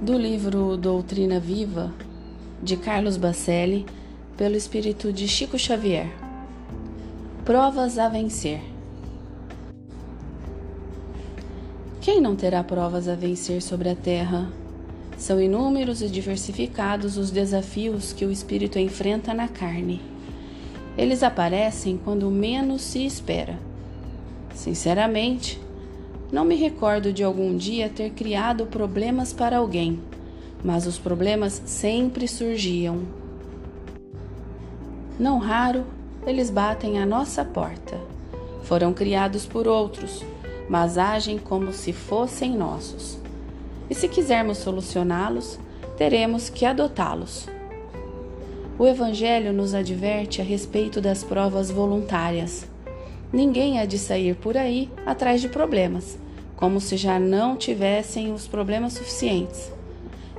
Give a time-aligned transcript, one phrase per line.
[0.00, 1.92] do livro Doutrina Viva,
[2.62, 3.84] de Carlos Bacelli,
[4.34, 6.10] pelo espírito de Chico Xavier.
[7.44, 8.62] Provas a vencer.
[12.00, 14.50] Quem não terá provas a vencer sobre a terra?
[15.18, 20.00] São inúmeros e diversificados os desafios que o espírito enfrenta na carne.
[20.96, 23.58] Eles aparecem quando menos se espera.
[24.54, 25.60] Sinceramente,
[26.32, 30.00] não me recordo de algum dia ter criado problemas para alguém,
[30.64, 33.00] mas os problemas sempre surgiam.
[35.18, 35.84] Não raro,
[36.26, 37.98] eles batem à nossa porta.
[38.62, 40.24] Foram criados por outros,
[40.68, 43.20] mas agem como se fossem nossos
[43.90, 45.58] e se quisermos solucioná-los,
[45.98, 47.48] teremos que adotá-los.
[48.78, 52.66] O Evangelho nos adverte a respeito das provas voluntárias.
[53.32, 56.16] Ninguém há de sair por aí atrás de problemas,
[56.60, 59.72] como se já não tivessem os problemas suficientes.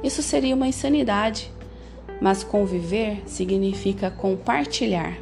[0.04, 1.52] Isso seria uma insanidade,
[2.22, 5.18] mas conviver significa compartilhar.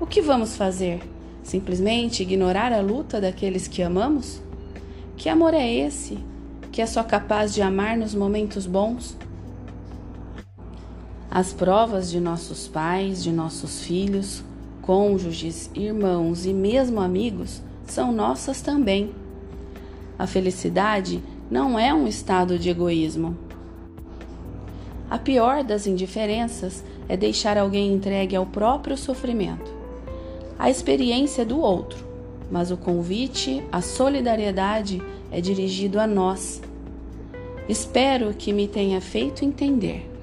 [0.00, 1.00] O que vamos fazer?
[1.42, 4.40] Simplesmente ignorar a luta daqueles que amamos?
[5.16, 6.16] Que amor é esse
[6.70, 9.16] que é só capaz de amar nos momentos bons?
[11.28, 14.44] As provas de nossos pais, de nossos filhos,
[14.80, 19.12] cônjuges, irmãos e mesmo amigos são nossas também.
[20.18, 23.36] A felicidade não é um estado de egoísmo.
[25.08, 29.72] A pior das indiferenças é deixar alguém entregue ao próprio sofrimento.
[30.58, 32.04] A experiência é do outro,
[32.50, 36.60] mas o convite à solidariedade é dirigido a nós.
[37.68, 40.17] Espero que me tenha feito entender.